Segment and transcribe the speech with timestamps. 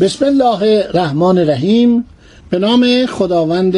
[0.00, 2.04] بسم الله الرحمن الرحیم.
[2.50, 3.74] به نام خداوند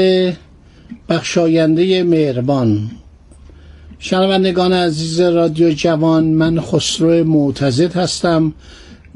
[1.09, 2.91] بخشاینده مهربان.
[3.99, 8.55] شنوندگان عزیز رادیو جوان من خسرو معتزد هستم.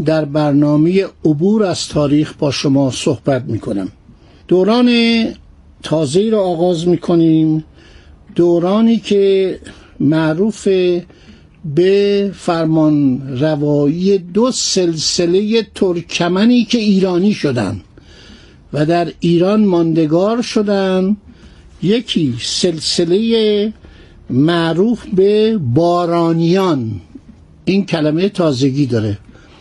[0.04, 3.88] در برنامه عبور از تاریخ با شما صحبت می کنم
[4.48, 4.88] دوران
[5.82, 7.64] تازه را آغاز می کنیم
[8.34, 9.58] دورانی که
[10.00, 10.68] معروف
[11.64, 17.80] به فرمان روایی دو سلسله ترکمنی که ایرانی شدند
[18.72, 21.16] و در ایران ماندگار شدند
[21.82, 23.72] یکی سلسله
[24.30, 27.00] معروف به بارانیان.
[27.64, 29.18] این کلمه تازگی داره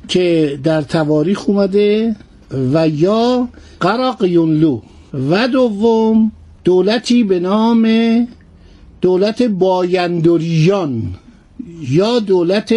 [0.07, 2.15] که در تواریخ اومده
[2.73, 4.81] و یا قراقیونلو
[5.29, 6.31] و دوم
[6.63, 7.87] دولتی به نام
[9.01, 11.15] دولت بایندوریان
[11.89, 12.73] یا دولت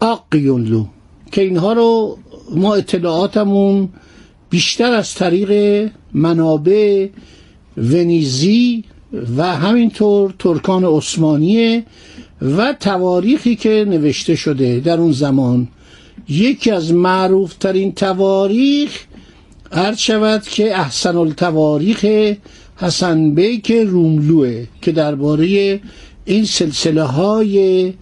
[0.00, 0.84] آقیونلو
[1.32, 2.18] که اینها رو
[2.54, 3.88] ما اطلاعاتمون
[4.50, 7.08] بیشتر از طریق منابع
[7.76, 8.84] ونیزی
[9.36, 11.84] و همینطور ترکان عثمانیه
[12.42, 15.68] و تواریخی که نوشته شده در اون زمان.
[16.28, 19.04] یکی از معروف ترین تواریخ
[19.72, 22.06] عرض شود که احسن التواریخ
[22.76, 25.80] حسن بیک روملوه که درباره
[26.28, 27.92] این سلسله های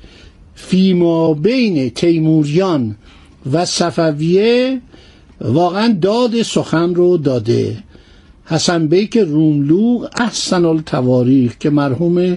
[0.55, 2.97] فیما بین تیموریان
[3.53, 4.81] و صفویه
[5.41, 7.77] واقعا داد سخن رو داده.
[8.45, 12.37] حسن بیک روملو احسن التواریخ که مرحوم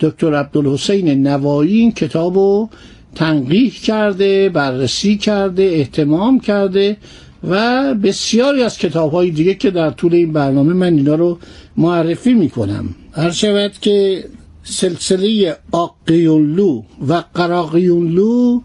[0.00, 2.68] دکتر عبدالحسین نوایی این کتاب رو
[3.14, 6.96] تنقیح کرده بررسی کرده احتمام کرده
[7.48, 11.38] و بسیاری از کتاب های دیگه که در طول این برنامه من اینا رو
[11.76, 12.94] معرفی می‌کنم.
[13.12, 14.24] هر شود که
[14.70, 18.60] سلسله آقیونلو و قراقیونلو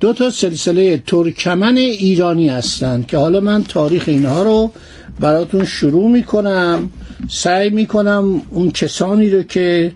[0.00, 4.72] دو تا سلسله ترکمن ایرانی هستند که حالا من تاریخ اینها رو
[5.20, 6.90] براتون شروع می‌کنم
[7.28, 9.92] سعی می‌کنم اون کسانی رو که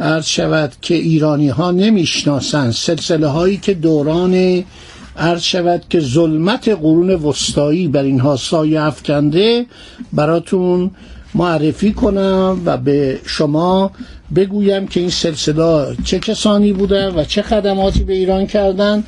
[0.00, 4.64] عرض شود که ایرانی ها نمی‌شناسن سلسله هایی که دوران
[5.16, 9.66] عرض شود که ظلمت قرون وسطایی بر اینها سایه افکنده
[10.12, 10.90] براتون
[11.34, 13.90] معرفی کنم و به شما
[14.36, 19.04] بگویم که این سلسله چه کسانی بودن و چه خدماتی به ایران کردند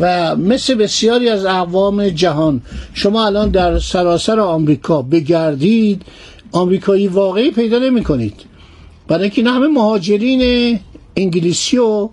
[0.00, 2.60] و مثل بسیاری از اقوام جهان
[2.94, 6.02] شما الان در سراسر آمریکا بگردید
[6.52, 8.34] آمریکایی واقعی پیدا نمی کنید
[9.08, 10.78] برای اینکه همه مهاجرین
[11.16, 12.08] انگلیسی و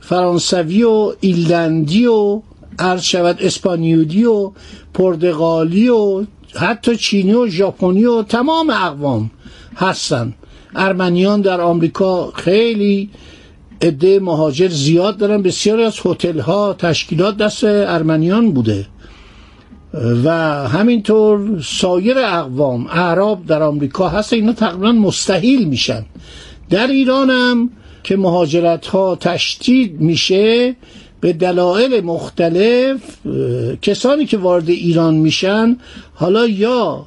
[0.00, 2.42] فرانسوی و ایلندی و
[2.78, 4.52] عرض شود اسپانیودی و
[4.94, 6.24] پرتغالی و
[6.56, 9.30] حتی چینی و ژاپنی و تمام اقوام
[9.76, 10.34] هستن.
[10.74, 13.10] ارمنیان در آمریکا خیلی
[13.82, 15.42] عده مهاجر زیاد دارن.
[15.42, 18.86] بسیاری از هتل ها تشکیلات دست ارمنیان بوده.
[20.24, 20.30] و
[20.68, 26.04] همینطور سایر اقوام اعراب در آمریکا هست اینا تقریبا مستحیل میشن.
[26.70, 27.70] در ایران هم
[28.02, 30.76] که مهاجرت ها تشدید میشه
[31.20, 33.00] به دلایل مختلف
[33.82, 35.76] کسانی که وارد ایران میشن
[36.14, 37.06] حالا یا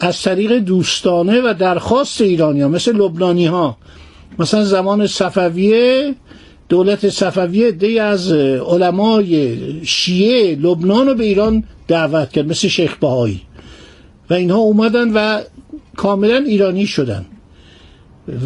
[0.00, 3.76] از طریق دوستانه و درخواست ایرانی ها مثل لبنانی ها
[4.38, 6.14] مثلا زمان صفویه
[6.68, 13.40] دولت صفویه دی از علمای شیعه لبنان رو به ایران دعوت کرد مثل شیخ بهایی.
[14.30, 15.40] و اینها اومدن و
[15.96, 17.26] کاملا ایرانی شدن.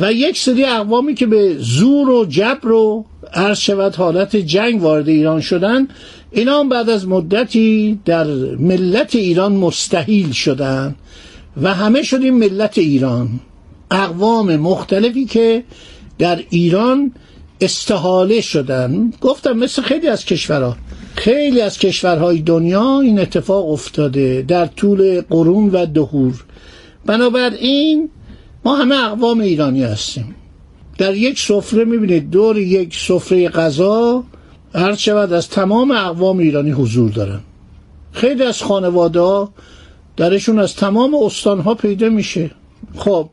[0.00, 5.08] و یک سری اقوامی که به زور و جبر و عرض شود حالت جنگ وارد
[5.08, 5.88] ایران شدن
[6.31, 8.26] اینا هم بعد از مدتی در
[8.58, 10.94] ملت ایران مستحیل شدن
[11.62, 13.28] و همه شدیم ملت ایران.
[13.90, 15.64] اقوام مختلفی که
[16.19, 17.12] در ایران
[17.60, 19.12] استحاله شدن.
[19.20, 20.76] گفتم مثل خیلی از کشورها.
[21.14, 26.44] خیلی از کشورهای دنیا این اتفاق افتاده در طول قرون و دهور.
[27.06, 28.10] بنابراین
[28.64, 30.34] ما همه اقوام ایرانی هستیم.
[30.98, 34.24] در یک سفره می‌بینید دور یک سفره غذا
[34.74, 37.40] هر شود از تمام اقوام ایرانی حضور دارن
[38.12, 39.48] خیلی از خانواده
[40.16, 42.50] درشون از تمام استانها پیدا میشه.
[42.96, 43.30] خب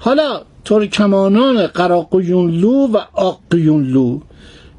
[0.00, 4.20] حالا ترکمانان قراقیونلو و آقیونلو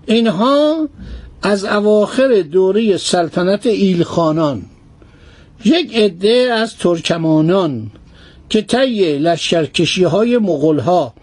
[0.06, 0.90] اینها
[1.42, 4.62] از اواخر دوره سلطنت ایلخانان
[5.66, 7.92] یک عده از ترکمانان
[8.54, 11.14] که طی لشکرکشی های مغلها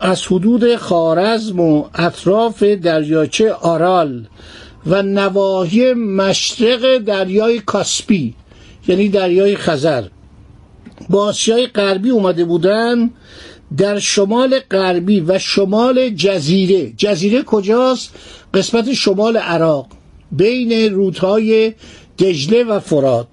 [0.00, 4.26] از حدود خارزم و اطراف دریاچه آرال
[4.86, 8.34] و نواحی مشرق دریای کاسپی
[8.88, 10.04] یعنی دریای خزر
[11.10, 13.10] با آسیای غربی اومده بودن
[13.76, 16.92] در شمال غربی و شمال جزیره.
[16.96, 18.14] جزیره کجاست؟
[18.54, 19.86] قسمت شمال عراق
[20.32, 21.74] بین رودهای
[22.18, 23.26] دجله و فرات.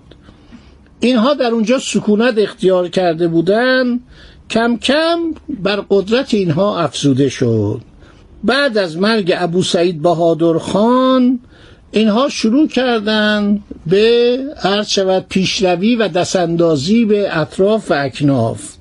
[1.00, 4.00] اینها در اونجا سکونت اختیار کرده بودند
[4.50, 5.19] کم کم
[5.50, 7.81] بر قدرت اینها افزوده شد.
[8.44, 11.39] بعد از مرگ ابو سعید بهادر خان
[11.92, 18.74] اینها شروع کردند به عرض شود پیشروی و دستاندازی به اطراف و اکناف.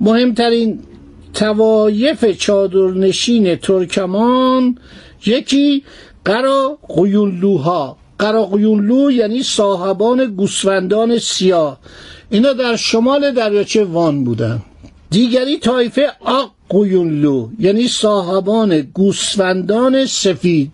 [0.00, 0.80] مهمترین
[1.34, 4.78] توایف چادرنشین ترکمان
[5.26, 5.84] یکی
[6.24, 11.78] قرا قیونلوها قرا قیونلو یعنی صاحبان گوسفندان سیاه.
[12.30, 14.62] اینا در شمال دریاچه وان بودن.
[15.10, 20.70] دیگری طایفه آق قیونلو یعنی صاحبان گوسفندان سفید.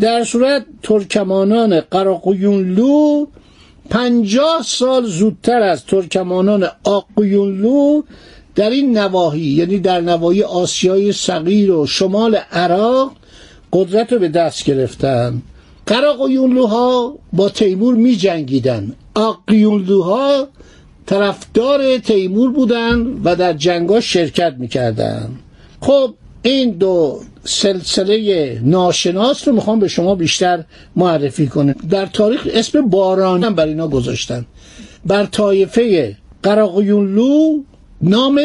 [0.00, 3.26] در صورت ترکمانان قراقیونلو
[3.90, 8.02] پنجاه سال زودتر از ترکمانان آقیونلو
[8.54, 13.12] در این نواحی یعنی در نواحی آسیای صغیر و شمال عراق
[13.72, 15.42] قدرت رو به دست گرفتن.
[15.86, 20.48] قراقیونلوها با تیمور می جنگیدن آقیونلوها
[21.06, 25.30] طرفدار تیمور بودن و در جنگا شرکت می‌کردن.
[25.80, 30.64] خب این دو سلسله ناشناس رو می‌خوام به شما بیشتر
[30.96, 31.74] معرفی کنم.
[31.90, 34.46] در تاریخ اسم باران هم بر اینا گذاشتن.
[35.06, 37.62] بر طایفه قراقیونلو
[38.02, 38.40] نام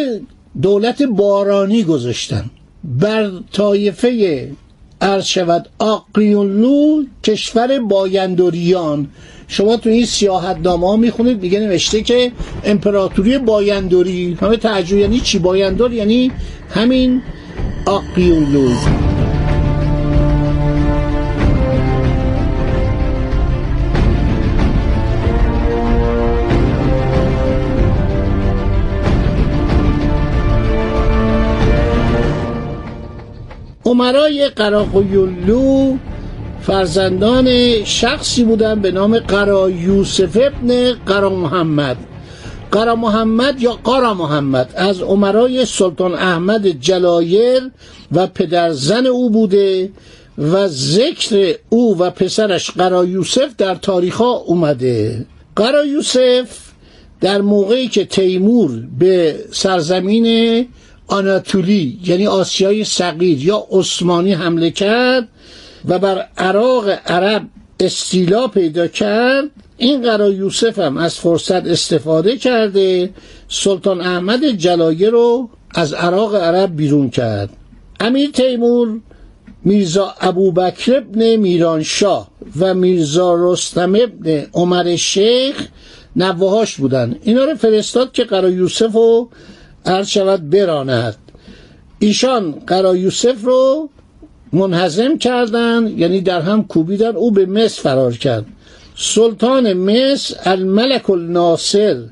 [0.61, 2.45] دولت بارانی گذاشتن.
[2.83, 4.51] بر طایفه
[5.01, 9.07] عرض شود آقیونلو کشور بایندوریان
[9.47, 12.31] شما تو این سیاحت نامه ها می‌خونید میگه نوشته که
[12.63, 16.31] امپراتوری بایندوری همه تعجب یعنی چی؟ بایندور یعنی
[16.69, 17.21] همین
[17.85, 18.69] آقیونلو
[34.01, 35.97] عمرای قراقیولو
[36.61, 37.47] فرزندان
[37.83, 41.97] شخصی بودن به نام قرا یوسف ابن قرا محمد.
[42.71, 47.71] قرا محمد یا قرا محمد؟ از عمرای سلطان احمد جلایر
[48.11, 49.91] و پدرزن او بوده
[50.37, 55.25] و ذکر او و پسرش قرا یوسف در تاریخ ها اومده.
[55.55, 56.47] قرا یوسف
[57.21, 60.67] در موقعی که تیمور به سرزمین
[61.11, 65.27] آناتولی یعنی آسیای صغیر یا عثمانی حمله کرد
[65.87, 67.43] و بر عراق عرب
[67.79, 69.49] استیلا پیدا کرد.
[69.77, 73.09] این قرا یوسف هم از فرصت استفاده کرده.
[73.49, 77.49] سلطان احمد جلایه رو از عراق عرب بیرون کرد.
[77.99, 78.99] امیر تیمور
[79.63, 85.67] میرزا ابوبکر ابن میرانشاه و میرزا رستم ابن عمر شیخ
[86.15, 87.15] نوهاش بودن.
[87.23, 89.29] اینا رو فرستاد که قرا یوسف رو
[89.85, 91.15] عرض شود براند.
[91.99, 93.89] ایشان قرا یوسف رو
[94.53, 98.45] منحزم کردند یعنی در هم کوبیدن او به مصر فرار کرد.
[98.95, 102.03] سلطان مصر الملک الناصر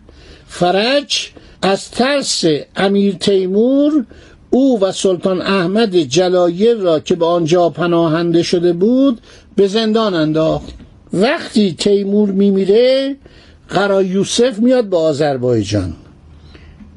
[0.47, 1.29] فرج
[1.61, 2.43] از ترس
[2.75, 4.05] امیر تیمور
[4.49, 9.21] او و سلطان احمد جلایر را که به آنجا پناهنده شده بود
[9.55, 10.73] به زندان انداخت.
[11.13, 13.15] وقتی تیمور میمیره
[13.69, 15.93] قرا یوسف میاد به آذربایجان.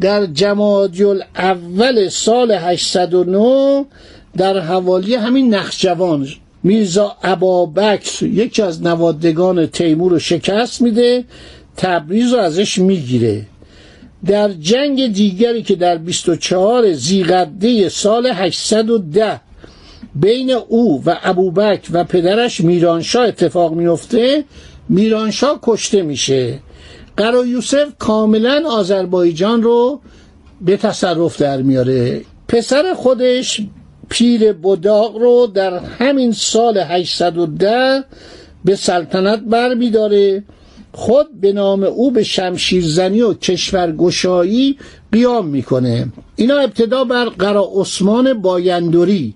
[0.02, 1.04] در جمادی
[1.36, 3.84] اول سال 809
[4.36, 6.28] در حوالی همین نخجوان
[6.62, 11.24] میرزا ابابکر یکی از نوادگان تیمور رو شکست میده
[11.76, 13.46] تبریز رو ازش می‌گیره.
[14.26, 19.40] در جنگ دیگری که در 24 زیغده سال 810
[20.14, 24.44] بین او و ابوبکر و پدرش میرانشاه اتفاق میفته
[24.88, 26.58] میرانشاه کشته میشه.
[27.22, 30.00] قرا یوسف کاملا آذربایجان رو
[30.60, 32.20] به تصرف در میاره.
[32.48, 33.60] پسر خودش
[34.08, 38.04] پیر بداغ رو در همین سال 810
[38.64, 40.44] به سلطنت بر میداره.
[40.92, 44.78] خود به نام او به شمشیرزنی و کشورگشایی
[45.12, 46.12] قیام می‌کنه.
[46.36, 49.34] اینا ابتدا بر قرا عثمان بایندوری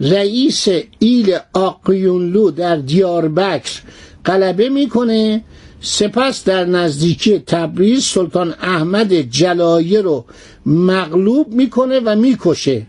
[0.00, 3.80] رئیس ایل آقیونلو در دیاربکر
[4.24, 5.44] غلبه می‌کنه.
[5.88, 10.24] سپس در نزدیکی تبریز سلطان احمد جلایه رو
[10.66, 12.86] مغلوب می‌کنه و می‌کشه.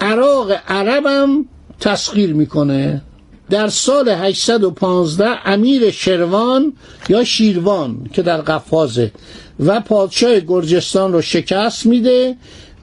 [0.00, 1.44] عراق عربم
[1.80, 3.02] تسخیر می‌کنه.
[3.50, 6.72] در سال 815 امیر شروان
[7.08, 9.12] یا شیروان که در قفازه
[9.60, 12.36] و پادشاه گرجستان رو شکست میده.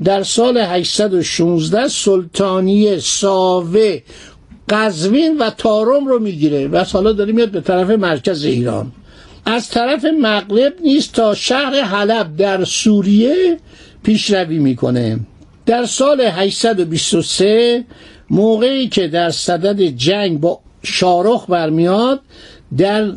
[0.04, 4.02] در سال 816 سلطانی ساوه
[4.70, 6.68] قزوین و تارم رو می‌گیره.
[6.68, 8.92] و حالا داره میاد به طرف مرکز ایران.
[9.46, 13.58] از طرف مغرب نیست تا شهر حلب در سوریه
[14.04, 15.20] پیشروی می‌کنه.
[15.66, 17.84] در سال 823
[18.30, 22.22] موقعی که در صدد جنگ با شارخ برمیاد
[22.78, 23.12] در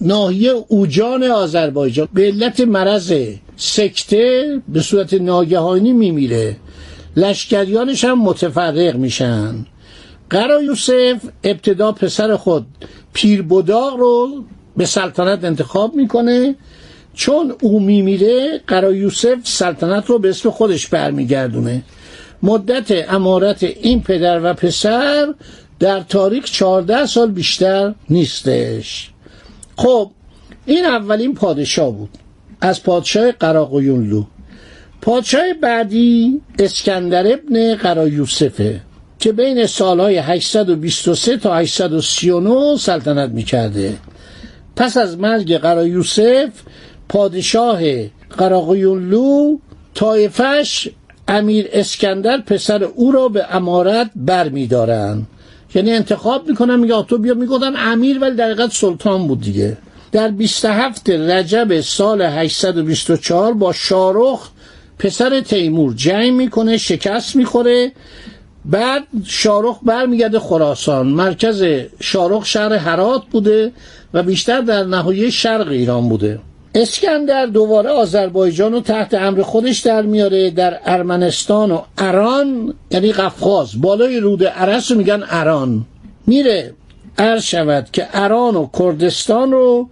[0.00, 3.14] ناحیه اوجان آذربایجان به علت مرض
[3.56, 6.56] سکته به صورت ناگهانی میمیره.
[7.16, 9.66] لشکریانش هم متفرق میشن.
[10.30, 12.66] قرا یوسف ابتدا پسر خود
[13.12, 14.44] پیر بوداغ رو
[14.76, 16.54] به سلطنت انتخاب می‌کنه
[17.14, 21.82] چون او میمیره قرا یوسف سلطنت رو به اسم خودش برمیگردونه.
[22.42, 25.34] مدت امارت این پدر و پسر
[25.78, 29.10] در تاریخ 14 سال بیشتر نیستش.
[29.76, 30.10] خب
[30.66, 32.10] این اولین پادشاه بود.
[32.60, 34.24] از پادشاه قراقیونلو
[35.00, 38.80] پادشاه بعدی اسکندر ابن قرایوسفه
[39.18, 43.94] که بین سالهای 823 تا 839 سلطنت می‌کرده.
[44.76, 46.48] پس از مرگ قرایوسف
[47.08, 47.80] پادشاه
[48.38, 49.58] قراقیونلو
[49.94, 50.88] طایفش
[51.28, 55.26] امیر اسکندر پسر او را به امارت بر میدارن
[55.74, 59.76] یعنی انتخاب می‌کنن میگه تو بیا می‌گفتن امیر ولی در سلطان بود دیگه.
[60.12, 64.48] در 27 رجب سال 824 با شارخ
[64.98, 67.92] پسر تیمور جنگ می‌کنه شکست می‌خوره.
[68.64, 71.06] بعد شارخ برمیگرده خراسان.
[71.06, 71.64] مرکز
[72.00, 73.72] شارخ شهر هرات بوده
[74.14, 76.38] و بیشتر در نهایه شرق ایران بوده.
[76.74, 80.50] اسکندر دوباره آذربایجان رو تحت امر خودش در میاره.
[80.50, 85.84] در ارمنستان و اران یعنی قفقاز بالای رود عرس رو میگن اران.
[86.26, 86.74] میره.
[87.18, 89.88] عرض شود که اران و کردستان رو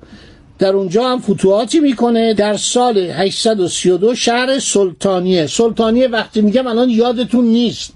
[0.58, 2.34] در اونجا هم فتوحاتی می‌کنه.
[2.34, 5.46] در سال 832 شهر سلطانیه.
[5.46, 7.92] سلطانیه وقتی میگم الان یادتون نیست.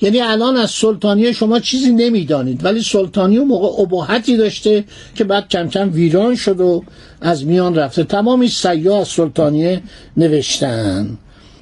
[0.00, 2.64] یعنی الان از سلطانیه شما چیزی نمی‌دانید.
[2.64, 6.84] ولی سلطانیه موقع ابهتی داشته که بعد کم کم ویران شد و
[7.20, 8.04] از میان رفته.
[8.04, 9.82] تمامی سیاه از سلطانیه
[10.16, 11.18] نوشتن.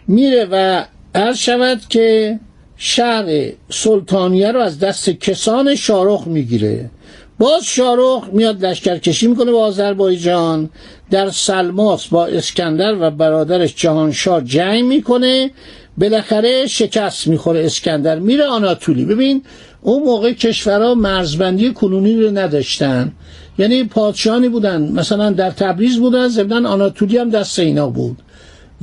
[0.09, 2.39] میره و عرض شود که
[2.77, 3.25] شهر
[3.71, 6.91] سلطانیه رو از دست کسان شارخ می‌گیره.
[7.39, 10.71] باز شارخ میاد لشکرکشی می‌کنه با آذربایجان.
[11.11, 15.51] در سلماس با اسکندر و برادرش جهانشاه جنگ می‌کنه.
[15.99, 19.05] بالاخره شکست می‌خوره اسکندر میره آناتولی.
[19.05, 19.43] ببین
[19.83, 23.13] اون موقع کشورها مرزبندی کنونی رو نداشتن.
[23.59, 28.17] یعنی پادشاهانی بودن مثلا در تبریز بودن ضمن آناتولی هم دست اینا بود.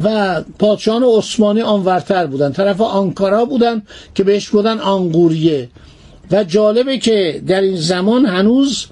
[0.04, 2.52] و پادشاهان عثمانی آنورتر بودن.
[2.52, 3.82] طرف آنکارا بودن
[4.16, 5.70] که بهش بودن آنگوریه.
[6.32, 8.86] و جالبه که در این زمان هنوز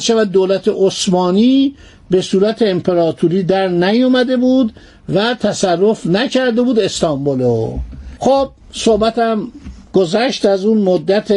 [0.00, 1.74] شود دولت عثمانی
[2.10, 4.72] به صورت امپراتوری در نیومده بود
[5.14, 7.78] و تصرف نکرده بود استانبولو.
[8.18, 9.48] خب صحبتم
[9.96, 11.32] گذشت از اون مدت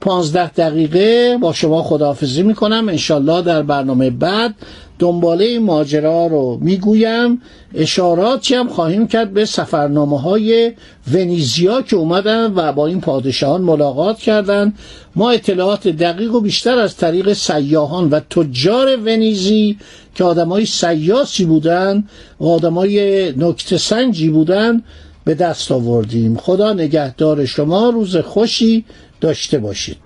[0.00, 1.38] پانزده دقیقه.
[1.40, 2.88] با شما خداحافظی می‌کنم.
[2.88, 4.54] انشالله در برنامه بعد
[4.98, 7.42] دنباله این ماجرا رو می‌گویم.
[7.74, 10.72] اشاراتی هم خواهیم کرد به سفرنامه های
[11.12, 14.78] ونیزیا که اومدن و با این پادشاهان ملاقات کردند
[15.16, 19.78] ما اطلاعات دقیق و بیشتر از طریق سیاهان و تجار ونیزی
[20.14, 22.04] که آدمای سیاسی بودن
[22.38, 24.82] آدمای نکته سنجی بودن
[25.24, 26.36] به دست آوردیم.
[26.36, 28.84] خدا نگهدار شما روز خوشی
[29.20, 29.96] داشته باشید.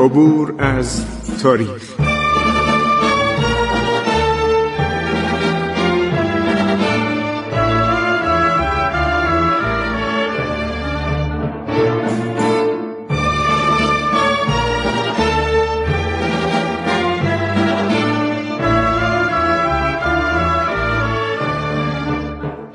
[0.00, 1.04] عبور از
[1.42, 1.91] تاریخ.